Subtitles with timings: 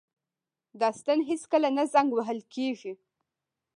[0.79, 2.93] دا ستن هیڅکله نه زنګ وهل کیږي.